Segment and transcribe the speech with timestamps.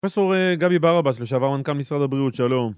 [0.00, 2.72] פרופסור אה, גבי ברבש, לשעבר מנכ"ל משרד הבריאות, שלום.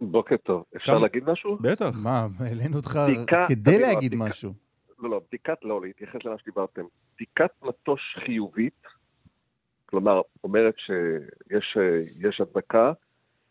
[0.00, 0.64] בוקר טוב.
[0.76, 1.56] אפשר להגיד משהו?
[1.60, 1.90] בטח.
[2.04, 3.00] מה, העלינו אותך
[3.48, 4.52] כדי להגיד משהו.
[4.98, 6.82] לא, לא, בדיקת, לא, להתייחס למה שדיברתם.
[7.14, 8.82] בדיקת מטוש חיובית,
[9.86, 12.92] כלומר, אומרת שיש אה, יש הדבקה,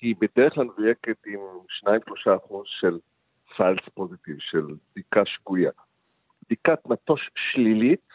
[0.00, 1.40] היא בדרך כלל מדויקת עם
[1.86, 1.88] 2-3
[2.36, 2.98] אחוז של
[3.56, 5.70] פלס פוזיטיב, של בדיקה שגויה.
[6.46, 8.08] בדיקת מטוש שלילית,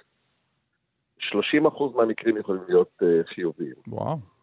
[1.19, 3.75] 30 אחוז מהמקרים יכולים להיות אה, חיוביים.
[3.87, 4.36] וואו.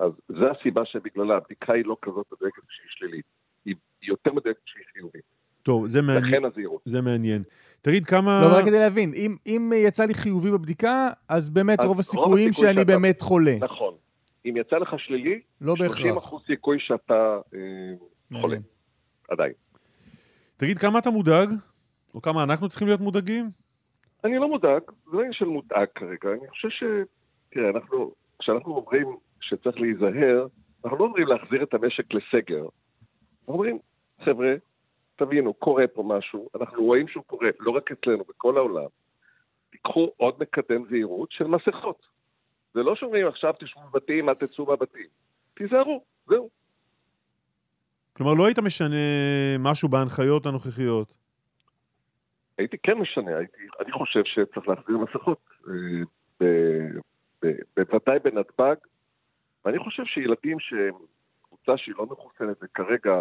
[0.00, 3.24] אז זו הסיבה שבגללה הבדיקה היא לא כזאת מדויקת כשהיא שלילית.
[3.64, 5.22] היא יותר מדויקת כשהיא חיובית.
[5.62, 6.24] טוב, זה מעניין.
[6.24, 6.80] לכן הזהירות.
[6.84, 7.42] זה מעניין.
[7.82, 8.40] תגיד, כמה...
[8.42, 12.00] לא, רק כדי להבין, אם- אם יצא לי חיובי בבדיקה, אז באמת אז רוב רוב
[12.00, 13.52] הסיכויים הסיכוי שאני שאתה- באמת חולה.
[13.60, 13.94] נכון.
[14.46, 16.24] אם יצא לך שלילי, לא 30 בהכרח.
[16.24, 18.56] אחוז סיכוי שאתה אה, חולה.
[19.30, 19.52] עדיין.
[20.56, 21.48] תגיד, כמה אתה מודאג?
[22.14, 23.50] או כמה אנחנו צריכים להיות מודאגים?
[24.24, 26.82] אני לא מודאג, זה לא עניין של מודאג כרגע, אני חושב ש...
[27.52, 30.46] תראה, אנחנו, כשאנחנו אומרים שצריך להיזהר,
[30.84, 32.62] אנחנו לא אומרים להחזיר את המשק לסגר.
[33.40, 33.78] אנחנו אומרים,
[34.24, 34.54] חבר'ה,
[35.16, 38.88] תבינו, קורה פה משהו, אנחנו רואים שהוא קורה, לא רק אצלנו, בכל העולם.
[39.70, 42.06] תיקחו עוד מקדם זהירות של מסכות.
[42.74, 45.06] זה לא שאומרים עכשיו תשבו בבתים, אל תצאו מהבתים.
[45.54, 46.48] תיזהרו, זהו.
[48.12, 48.96] כלומר, לא היית משנה
[49.58, 51.16] משהו בהנחיות הנוכחיות.
[52.58, 55.74] הייתי כן משנה, הייתי, אני חושב שצריך להחזיר מסכות, אה,
[56.40, 56.98] ב-
[57.42, 58.74] ב- בוודאי בנתב"ג,
[59.64, 60.94] ואני חושב שילדים שהם
[61.48, 63.20] קבוצה שהיא לא מחוסנת וכרגע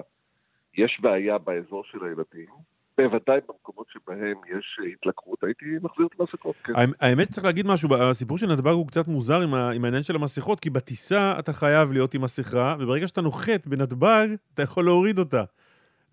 [0.77, 2.49] יש בעיה באזור של הילדים,
[2.97, 6.73] בוודאי במקומות שבהם יש התלקחות, הייתי מחזיר את המסכות, כן.
[6.75, 10.03] האמ- האמת, צריך להגיד משהו, הסיפור של נתב"ג הוא קצת מוזר עם ה- עם העניין
[10.03, 14.85] של המסכות, כי בטיסה אתה חייב להיות עם מסכה, וברגע שאתה נוחת בנתב"ג, אתה יכול
[14.85, 15.43] להוריד אותה.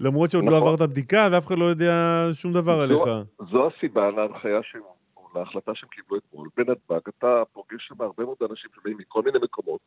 [0.00, 0.72] למרות שעוד לא נכון.
[0.74, 1.92] עברת בדיקה, ואף אחד לא יודע
[2.32, 2.98] שום דבר עליך.
[3.04, 4.82] זו- זו הסיבה להנחיה שהם,
[5.16, 6.48] או להחלטה שהם קיבלו אתמול.
[6.56, 9.80] בנתב"ג אתה פוגש שם הרבה מאוד אנשים שבאים מכל מיני מקומות.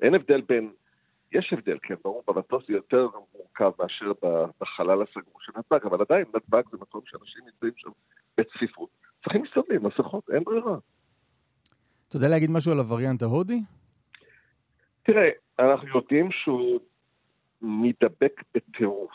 [0.00, 0.72] אין הבדל בין,
[1.32, 4.12] יש הבדל, כן, ברור, במטוס זה יותר מורכב מאשר
[4.60, 7.90] בחלל הסגור של נתב"ג, אבל עדיין נתב"ג זה מקום שאנשים נמצאים שם
[8.38, 8.88] בצפיפות.
[9.24, 10.78] צריכים להסתובב עם מסכות, אין ברירה.
[12.08, 13.60] אתה יודע להגיד משהו על הווריאנט ההודי?
[15.02, 16.80] תראה, אנחנו יודעים שהוא
[17.62, 19.10] מידבק בטירוף,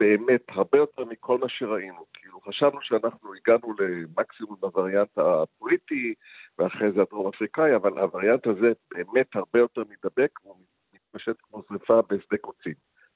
[0.00, 2.04] באמת, הרבה יותר מכל מה שראינו.
[2.12, 6.14] כאילו, חשבנו שאנחנו הגענו למקסימום בווריאנט הבריטי,
[6.58, 10.56] ואחרי זה הדרום אפריקאי, אבל הווריאנט הזה באמת הרבה יותר מידבק, והוא
[10.94, 12.74] מתפשט כמו שרפה בשדה קוצים.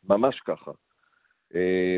[0.09, 0.71] ממש ככה.
[1.55, 1.97] אה,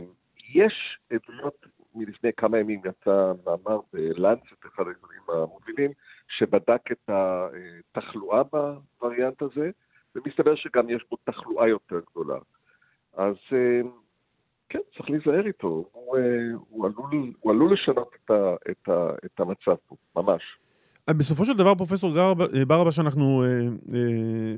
[0.55, 5.91] יש עדויות, מלפני כמה ימים יצא מאמר בלנסט, אחד העיתונים המובילים,
[6.29, 9.71] שבדק את התחלואה בווריאנט הזה,
[10.15, 12.39] ומסתבר שגם יש בו תחלואה יותר גדולה.
[13.15, 13.81] אז אה,
[14.69, 16.23] כן, צריך להיזהר איתו, הוא, אה,
[16.69, 20.43] הוא, עלול, הוא עלול לשנות את, ה, את, ה, את המצב פה, ממש.
[21.11, 23.49] בסופו של דבר, פרופסור גר- ברבש, אנחנו אה,
[23.95, 24.55] אה,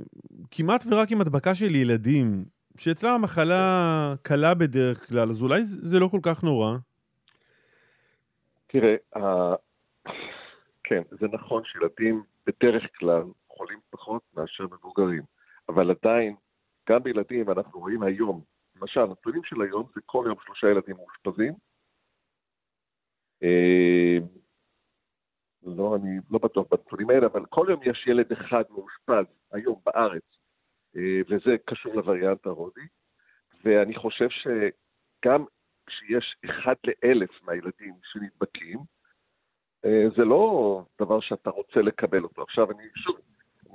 [0.51, 2.45] כמעט ורק עם הדבקה של ילדים,
[2.79, 6.77] שאצלם המחלה קלה בדרך כלל, אז אולי זה זה לא כל כך נורא.
[8.67, 9.21] תראה, ה...
[10.85, 15.23] כן, זה נכון שילדים בדרך כלל חולים פחות מאשר מבוגרים,
[15.69, 16.35] אבל עדיין,
[16.91, 18.41] גם בילדים אנחנו רואים היום,
[18.81, 21.55] למשל, הנתונים של היום זה כל יום שלושה ילדים מאושפזים.
[23.43, 24.19] אה,
[25.63, 30.23] לא, אני לא בטוח בנתונים האלה, אבל כל יום יש ילד אחד מאושפז היום בארץ,
[30.97, 32.87] אה, וזה קשור לווריאנט ההודי,
[33.65, 35.45] ואני חושב שגם
[35.87, 38.79] כשיש אחד לאלף מהילדים שנדבקים,
[39.85, 42.43] אה, זה לא דבר שאתה רוצה לקבל אותו.
[42.43, 43.17] עכשיו, אני שוב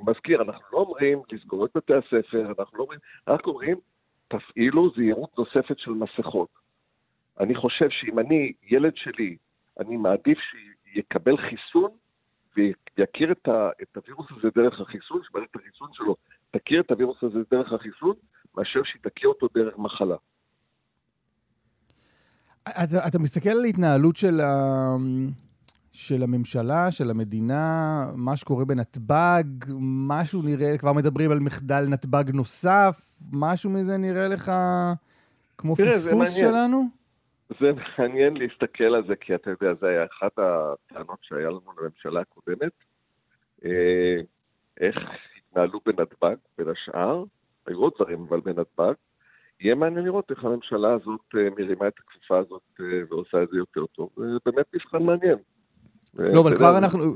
[0.07, 3.77] מזכיר, אנחנו לא אומרים לסגור את בתי הספר, אנחנו לא אומרים, רק אומרים,
[4.37, 6.49] תפעילו זהירות נוספת של מסכות.
[7.39, 9.37] אני חושב שאם אני, ילד שלי,
[9.79, 10.37] אני מעדיף
[10.93, 11.89] שיקבל חיסון
[12.55, 16.15] ויכיר את, ה, את הווירוס הזה דרך החיסון, שמערכת החיסון שלו
[16.51, 18.13] תכיר את הווירוס הזה דרך החיסון,
[18.57, 20.15] מאשר שהיא תכיר אותו דרך מחלה.
[22.63, 24.47] אתה, אתה מסתכל על התנהלות של, ה...
[25.93, 27.63] של הממשלה, של המדינה,
[28.15, 29.43] מה שקורה בנתב"ג,
[30.09, 34.51] משהו נראה, כבר מדברים על מחדל נתב"ג נוסף, משהו מזה נראה לך
[35.57, 36.35] כמו תראה, פספוס.
[36.35, 36.83] שלנו?
[37.59, 42.21] זה מעניין להסתכל על זה, כי אתה יודע, זה היה אחת הטענות שהיה לנו לממשלה
[42.21, 42.71] הקודמת.
[43.65, 44.21] אה,
[44.79, 44.95] איך
[45.37, 47.23] התנהלו בנתב"ג, בין השאר,
[47.67, 48.93] היו עוד דברים, אבל בנתב"ג.
[49.59, 53.57] יהיה מעניין לראות איך הממשלה הזאת אה, מרימה את הכפיפה הזאת אה, ועושה את זה
[53.57, 54.09] יותר טוב.
[54.15, 55.37] זה באמת מבחן מעניין.
[56.17, 57.15] לא, אבל כבר אנחנו...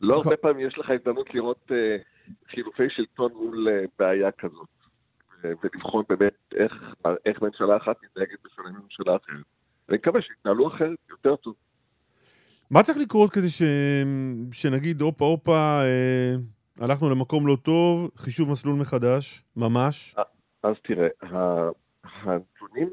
[0.00, 1.96] לא הרבה פעמים יש לך הזדמנות לראות אה,
[2.50, 4.68] חילופי שלטון מול אה, בעיה כזאת,
[5.42, 6.72] ו- ולבחון באמת איך,
[7.26, 9.44] איך ממשלה אחת מתנהגת בשונה מממשלה אחרת.
[9.88, 11.54] אני מקווה שיתנהלו אחרת, יותר טוב.
[12.70, 13.62] מה צריך לקרות כדי ש...
[14.52, 16.34] שנגיד, הופה הופה, אה,
[16.80, 20.16] הלכנו למקום לא טוב, חישוב מסלול מחדש, ממש.
[20.62, 21.08] אז תראה,
[22.04, 22.88] הנתונים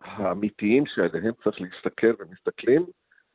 [0.00, 2.86] האמיתיים שעליהם צריך להסתכל ומסתכלים,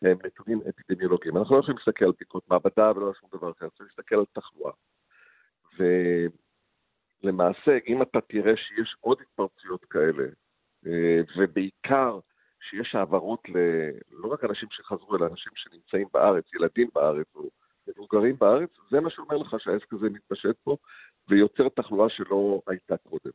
[0.01, 1.37] הם נתונים אפידמיולוגיים.
[1.37, 4.25] אנחנו לא יכולים להסתכל על בדיקות מעבדה ולא על שום דבר אחר, צריך להסתכל על
[4.33, 4.71] תחלואה.
[7.23, 10.23] ולמעשה, אם אתה תראה שיש עוד התפרצויות כאלה,
[10.87, 12.19] אה, ובעיקר
[12.61, 13.57] שיש העברות ל...
[14.11, 17.49] לא רק אנשים שחזרו, אלא אנשים שנמצאים בארץ, ילדים בארץ או
[17.87, 20.77] מבוגרים בארץ, זה מה שאומר לך שהעסק הזה מתפשט פה
[21.27, 23.31] ויוצר תחלואה שלא הייתה קודם.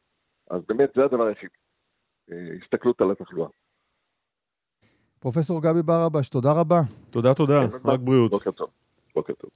[0.51, 1.51] אז באמת, זה הדבר היחיד.
[2.33, 3.49] אה, הסתכלות על התחלואה.
[5.25, 6.81] פרופסור גבי ברבש, תודה רבה.
[7.11, 7.61] תודה, תודה.
[7.85, 8.31] רק בריאות.
[8.31, 8.69] בוקר טוב.
[9.15, 9.51] בוקר טוב.